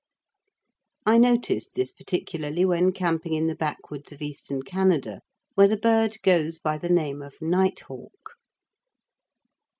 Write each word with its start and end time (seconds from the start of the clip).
I 1.05 1.19
noticed 1.19 1.75
this 1.75 1.91
particularly 1.91 2.65
when 2.65 2.91
camping 2.91 3.35
in 3.35 3.45
the 3.45 3.53
backwoods 3.53 4.11
of 4.11 4.19
Eastern 4.19 4.63
Canada 4.63 5.21
where 5.53 5.67
the 5.67 5.77
bird 5.77 6.17
goes 6.23 6.57
by 6.57 6.79
the 6.79 6.89
name 6.89 7.21
of 7.21 7.39
nighthawk. 7.39 8.33